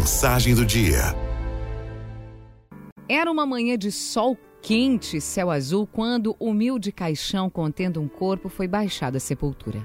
Mensagem 0.00 0.54
do 0.54 0.64
dia. 0.64 1.14
Era 3.06 3.30
uma 3.30 3.44
manhã 3.44 3.76
de 3.76 3.92
sol 3.92 4.34
quente, 4.62 5.20
céu 5.20 5.50
azul, 5.50 5.86
quando 5.86 6.34
o 6.38 6.48
humilde 6.48 6.90
caixão 6.90 7.50
contendo 7.50 8.00
um 8.00 8.08
corpo 8.08 8.48
foi 8.48 8.66
baixado 8.66 9.16
à 9.16 9.20
sepultura. 9.20 9.78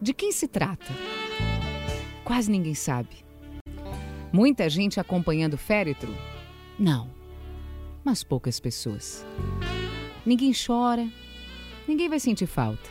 De 0.00 0.14
quem 0.14 0.30
se 0.30 0.46
trata? 0.46 0.86
Quase 2.22 2.48
ninguém 2.48 2.74
sabe. 2.74 3.24
Muita 4.32 4.70
gente 4.70 5.00
acompanhando 5.00 5.54
o 5.54 5.58
féretro? 5.58 6.14
Não, 6.78 7.10
mas 8.04 8.22
poucas 8.22 8.60
pessoas. 8.60 9.26
Ninguém 10.24 10.52
chora, 10.54 11.08
ninguém 11.88 12.08
vai 12.08 12.20
sentir 12.20 12.46
falta. 12.46 12.88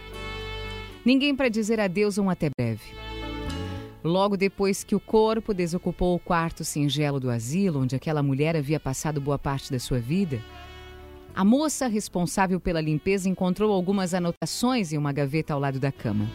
Ninguém 1.05 1.33
para 1.33 1.47
dizer 1.47 1.79
adeus 1.79 2.17
ou 2.17 2.25
um 2.25 2.29
até 2.29 2.49
breve. 2.49 2.83
Logo 4.05 4.37
depois 4.37 4.83
que 4.83 4.95
o 4.95 4.99
corpo 4.99 5.51
desocupou 5.51 6.15
o 6.15 6.19
quarto 6.19 6.63
singelo 6.63 7.19
do 7.19 7.27
asilo, 7.27 7.81
onde 7.81 7.95
aquela 7.95 8.21
mulher 8.21 8.55
havia 8.55 8.79
passado 8.79 9.19
boa 9.19 9.39
parte 9.39 9.71
da 9.71 9.79
sua 9.79 9.97
vida, 9.97 10.39
a 11.33 11.43
moça 11.43 11.87
responsável 11.87 12.59
pela 12.59 12.79
limpeza 12.79 13.27
encontrou 13.27 13.73
algumas 13.73 14.13
anotações 14.13 14.93
em 14.93 14.97
uma 14.99 15.11
gaveta 15.11 15.55
ao 15.55 15.59
lado 15.59 15.79
da 15.79 15.91
cama. 15.91 16.29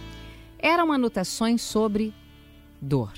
Eram 0.59 0.91
anotações 0.91 1.63
sobre 1.63 2.13
dor. 2.83 3.13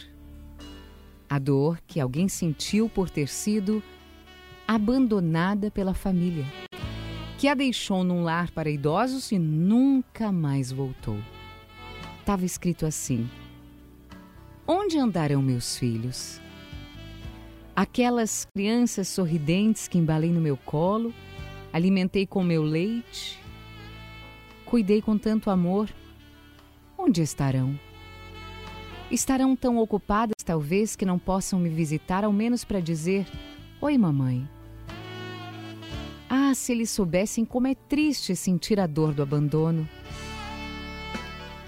A 1.31 1.39
dor 1.39 1.81
que 1.87 1.99
alguém 1.99 2.29
sentiu 2.29 2.91
por 2.91 3.09
ter 3.09 3.29
sido 3.29 3.83
abandonada 4.69 5.71
pela 5.71 5.95
família, 5.95 6.45
que 7.39 7.49
a 7.49 7.55
deixou 7.55 8.05
num 8.05 8.23
lar 8.23 8.51
para 8.51 8.69
idosos 8.69 9.33
e 9.33 9.39
nunca 9.39 10.31
mais 10.31 10.71
voltou. 10.71 11.17
Estava 12.21 12.45
escrito 12.45 12.85
assim: 12.85 13.27
Onde 14.67 14.97
andarão 14.97 15.43
meus 15.43 15.77
filhos? 15.77 16.41
Aquelas 17.75 18.47
crianças 18.55 19.09
sorridentes 19.09 19.89
que 19.89 19.99
embalei 19.99 20.31
no 20.31 20.41
meu 20.41 20.57
colo, 20.57 21.13
alimentei 21.73 22.27
com 22.27 22.45
meu 22.45 22.63
leite, 22.63 23.41
cuidei 24.65 25.03
com 25.03 25.19
tanto 25.19 25.51
amor, 25.51 25.89
onde 26.97 27.23
estarão? 27.23 27.79
Estarão 29.11 29.57
tão 29.57 29.79
ocupadas, 29.79 30.37
talvez, 30.45 30.95
que 30.95 31.05
não 31.05 31.19
possam 31.19 31.59
me 31.59 31.69
visitar, 31.69 32.25
ao 32.25 32.33
menos 32.33 32.65
para 32.65 32.81
dizer: 32.81 33.27
Oi, 33.81 33.99
mamãe. 33.99 34.49
Ah, 36.31 36.55
se 36.55 36.73
eles 36.73 36.89
soubessem 36.89 37.45
como 37.45 37.67
é 37.67 37.75
triste 37.75 38.35
sentir 38.37 38.79
a 38.79 38.87
dor 38.87 39.13
do 39.13 39.23
abandono. 39.23 39.87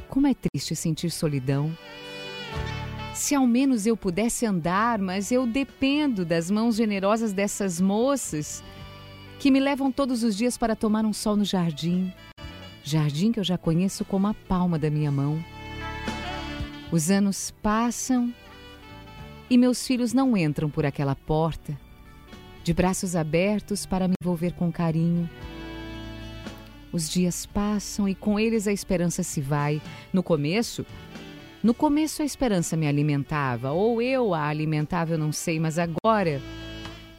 Como 0.09 0.27
é 0.27 0.33
triste 0.33 0.75
sentir 0.77 1.11
solidão. 1.11 1.77
Se 3.15 3.33
ao 3.33 3.47
menos 3.47 3.87
eu 3.87 3.97
pudesse 3.97 4.45
andar, 4.45 4.99
mas 4.99 5.31
eu 5.31 5.47
dependo 5.47 6.25
das 6.25 6.51
mãos 6.51 6.75
generosas 6.75 7.33
dessas 7.33 7.81
moças 7.81 8.63
que 9.39 9.53
me 9.53 9.61
levam 9.61 9.93
todos 9.93 10.25
os 10.25 10.37
dias 10.37 10.59
para 10.59 10.75
tomar 10.75 11.05
um 11.05 11.13
sol 11.13 11.37
no 11.37 11.45
jardim. 11.45 12.13
Jardim 12.83 13.31
que 13.31 13.39
eu 13.39 13.45
já 13.45 13.57
conheço 13.57 14.05
como 14.05 14.27
a 14.27 14.35
palma 14.35 14.81
da 14.81 14.91
minha 14.91 15.13
mão. 15.13 15.43
Os 16.91 17.09
anos 17.09 17.53
passam 17.63 18.35
e 19.49 19.57
meus 19.57 19.87
filhos 19.87 20.13
não 20.13 20.37
entram 20.37 20.69
por 20.69 20.85
aquela 20.85 21.15
porta, 21.15 21.79
de 22.65 22.75
braços 22.75 23.15
abertos 23.15 23.87
para 23.87 24.09
me 24.09 24.15
envolver 24.21 24.55
com 24.55 24.73
carinho. 24.73 25.31
Os 26.93 27.09
dias 27.09 27.47
passam 27.47 28.09
e 28.09 28.15
com 28.15 28.41
eles 28.41 28.67
a 28.67 28.73
esperança 28.73 29.23
se 29.23 29.41
vai. 29.41 29.81
No 30.13 30.23
começo, 30.23 30.85
no 31.65 31.73
começo 31.73 32.21
a 32.21 32.27
esperança 32.27 32.77
me 32.77 32.87
alimentava, 32.87 33.73
ou 33.73 34.03
eu 34.03 34.35
a 34.35 34.47
alimentava, 34.49 35.15
eu 35.15 35.19
não 35.19 35.33
sei, 35.33 35.59
mas 35.59 35.79
agora, 35.79 36.39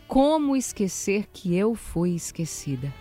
como 0.08 0.56
esquecer 0.56 1.26
que 1.34 1.56
eu 1.56 1.74
fui 1.74 2.12
esquecida? 2.12 2.94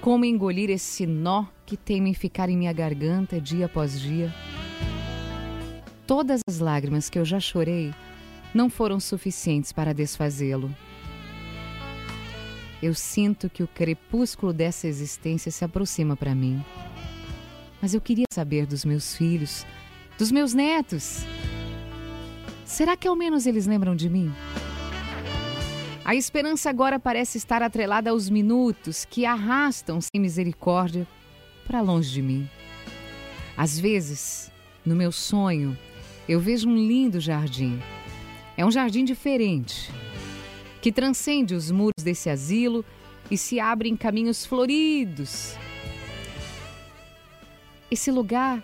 Como 0.00 0.24
engolir 0.24 0.70
esse 0.70 1.04
nó 1.04 1.44
que 1.66 1.76
tem 1.76 2.08
em 2.08 2.14
ficar 2.14 2.48
em 2.48 2.56
minha 2.56 2.72
garganta 2.72 3.38
dia 3.38 3.66
após 3.66 4.00
dia? 4.00 4.34
Todas 6.06 6.40
as 6.48 6.58
lágrimas 6.58 7.10
que 7.10 7.18
eu 7.18 7.24
já 7.24 7.38
chorei 7.38 7.92
não 8.54 8.70
foram 8.70 8.98
suficientes 8.98 9.72
para 9.72 9.92
desfazê-lo. 9.92 10.74
Eu 12.82 12.94
sinto 12.94 13.50
que 13.50 13.62
o 13.62 13.68
crepúsculo 13.68 14.54
dessa 14.54 14.86
existência 14.86 15.52
se 15.52 15.66
aproxima 15.66 16.16
para 16.16 16.34
mim. 16.34 16.64
Mas 17.80 17.92
eu 17.92 18.00
queria 18.00 18.24
saber 18.32 18.66
dos 18.66 18.86
meus 18.86 19.14
filhos, 19.14 19.66
dos 20.18 20.30
meus 20.30 20.54
netos. 20.54 21.24
Será 22.64 22.96
que 22.96 23.06
ao 23.06 23.16
menos 23.16 23.46
eles 23.46 23.66
lembram 23.66 23.94
de 23.94 24.08
mim? 24.08 24.32
A 26.04 26.14
esperança 26.14 26.68
agora 26.68 26.98
parece 26.98 27.38
estar 27.38 27.62
atrelada 27.62 28.10
aos 28.10 28.28
minutos 28.28 29.04
que 29.04 29.24
arrastam 29.24 30.00
sem 30.00 30.20
misericórdia 30.20 31.06
para 31.66 31.80
longe 31.80 32.10
de 32.10 32.20
mim. 32.20 32.48
Às 33.56 33.78
vezes, 33.78 34.52
no 34.84 34.94
meu 34.94 35.10
sonho, 35.10 35.76
eu 36.28 36.40
vejo 36.40 36.68
um 36.68 36.76
lindo 36.76 37.20
jardim. 37.20 37.80
É 38.56 38.64
um 38.64 38.70
jardim 38.70 39.04
diferente, 39.04 39.90
que 40.82 40.92
transcende 40.92 41.54
os 41.54 41.70
muros 41.70 42.04
desse 42.04 42.28
asilo 42.28 42.84
e 43.30 43.38
se 43.38 43.58
abre 43.58 43.88
em 43.88 43.96
caminhos 43.96 44.44
floridos. 44.44 45.56
Esse 47.90 48.10
lugar 48.10 48.62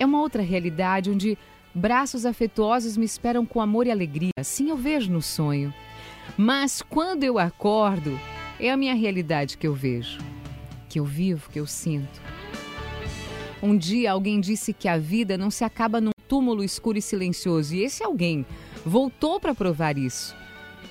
é 0.00 0.06
uma 0.06 0.18
outra 0.18 0.42
realidade 0.42 1.10
onde 1.10 1.36
braços 1.74 2.24
afetuosos 2.24 2.96
me 2.96 3.04
esperam 3.04 3.44
com 3.44 3.60
amor 3.60 3.86
e 3.86 3.90
alegria. 3.90 4.30
Assim 4.36 4.70
eu 4.70 4.76
vejo 4.76 5.12
no 5.12 5.20
sonho. 5.20 5.72
Mas 6.38 6.80
quando 6.80 7.22
eu 7.22 7.38
acordo, 7.38 8.18
é 8.58 8.70
a 8.70 8.76
minha 8.78 8.94
realidade 8.94 9.58
que 9.58 9.66
eu 9.66 9.74
vejo, 9.74 10.18
que 10.88 10.98
eu 10.98 11.04
vivo, 11.04 11.50
que 11.50 11.60
eu 11.60 11.66
sinto. 11.66 12.20
Um 13.62 13.76
dia 13.76 14.12
alguém 14.12 14.40
disse 14.40 14.72
que 14.72 14.88
a 14.88 14.96
vida 14.96 15.36
não 15.36 15.50
se 15.50 15.64
acaba 15.64 16.00
num 16.00 16.12
túmulo 16.26 16.64
escuro 16.64 16.96
e 16.96 17.02
silencioso, 17.02 17.74
e 17.74 17.82
esse 17.82 18.02
alguém 18.02 18.46
voltou 18.86 19.38
para 19.38 19.54
provar 19.54 19.98
isso, 19.98 20.34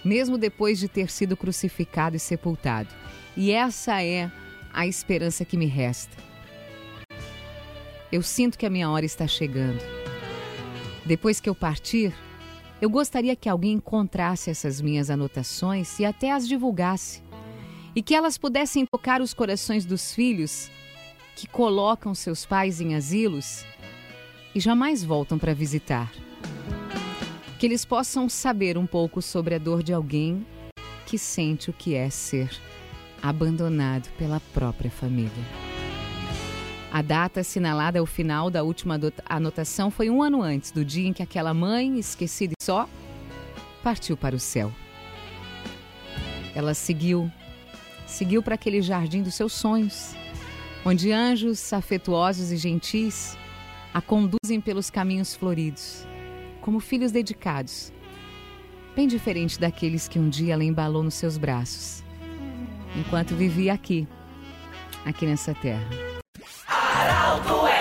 mesmo 0.06 0.38
depois 0.38 0.78
de 0.78 0.88
ter 0.88 1.10
sido 1.10 1.36
crucificado 1.36 2.16
e 2.16 2.20
sepultado. 2.20 2.94
E 3.36 3.52
essa 3.52 4.04
é 4.04 4.32
a 4.72 4.86
esperança 4.86 5.44
que 5.44 5.58
me 5.58 5.66
resta 5.66 6.29
eu 8.12 8.22
sinto 8.22 8.58
que 8.58 8.66
a 8.66 8.70
minha 8.70 8.90
hora 8.90 9.06
está 9.06 9.28
chegando. 9.28 9.80
Depois 11.06 11.40
que 11.40 11.50
eu 11.50 11.56
partir, 11.56 12.14
eu 12.82 12.90
gostaria 12.90 13.36
que 13.36 13.50
alguém 13.50 13.74
encontrasse 13.74 14.50
essas 14.50 14.80
minhas 14.80 15.10
anotações 15.10 16.00
e 16.00 16.06
até 16.06 16.32
as 16.32 16.48
divulgasse. 16.48 17.22
E 17.96 18.02
que 18.02 18.16
elas 18.16 18.38
pudessem 18.38 18.86
tocar 18.86 19.22
os 19.22 19.34
corações 19.34 19.86
dos 19.86 20.14
filhos 20.14 20.70
que 21.36 21.48
colocam 21.48 22.14
seus 22.16 22.46
pais 22.46 22.80
em 22.80 22.96
asilos 22.96 23.66
e 24.54 24.60
jamais 24.60 25.04
voltam 25.04 25.38
para 25.38 25.54
visitar. 25.54 26.12
Que 27.60 27.66
eles 27.66 27.84
possam 27.84 28.30
saber 28.30 28.78
um 28.78 28.86
pouco 28.86 29.22
sobre 29.22 29.56
a 29.56 29.58
dor 29.58 29.84
de 29.84 29.94
alguém 29.94 30.46
que 31.06 31.18
sente 31.18 31.70
o 31.70 31.74
que 31.74 31.96
é 31.96 32.10
ser 32.10 32.50
abandonado 33.22 34.10
pela 34.18 34.40
própria 34.54 34.92
família. 34.92 35.79
A 36.92 37.04
data 37.04 37.42
assinalada 37.42 38.00
ao 38.00 38.06
final 38.06 38.50
da 38.50 38.64
última 38.64 39.00
anotação 39.28 39.92
foi 39.92 40.10
um 40.10 40.24
ano 40.24 40.42
antes 40.42 40.72
do 40.72 40.84
dia 40.84 41.08
em 41.08 41.14
que 41.14 41.22
aquela 41.22 41.54
mãe, 41.54 42.00
esquecida 42.00 42.54
e 42.60 42.64
só, 42.64 42.90
partiu 43.84 44.18
para 44.18 44.36
o 44.36 44.40
céu. 44.40 44.72
Ela 46.56 46.74
seguiu, 46.74 47.32
seguiu 48.08 48.42
para 48.42 48.56
aquele 48.56 48.82
jardim 48.82 49.22
dos 49.22 49.36
seus 49.36 49.54
sonhos, 49.54 50.16
onde 50.84 51.12
anjos 51.12 51.72
afetuosos 51.72 52.52
e 52.52 52.58
gentis 52.58 53.38
a 53.94 54.02
conduzem 54.02 54.60
pelos 54.60 54.90
caminhos 54.90 55.36
floridos, 55.36 56.08
como 56.60 56.80
filhos 56.80 57.12
dedicados, 57.12 57.94
bem 58.96 59.08
diferente 59.08 59.60
daqueles 59.60 60.08
que 60.08 60.18
um 60.18 60.28
dia 60.28 60.54
ela 60.54 60.64
embalou 60.64 61.04
nos 61.04 61.14
seus 61.14 61.38
braços, 61.38 62.04
enquanto 62.96 63.36
vivia 63.36 63.74
aqui, 63.74 64.08
aqui 65.06 65.28
nessa 65.28 65.54
terra. 65.54 66.19
Arauto 67.10 67.68
é 67.68 67.79